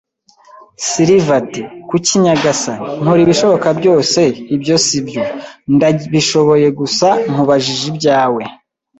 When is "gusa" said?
6.79-7.07